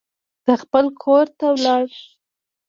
ده 0.45 0.53
خپل 0.63 0.85
کور 1.03 1.25
ته 1.39 1.47
لاړ. 1.65 1.85